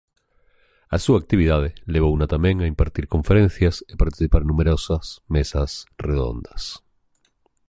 [0.95, 5.71] A súa actividade levouna tamén a impartir conferencias e participar en numerosas mesas
[6.05, 6.63] redondas.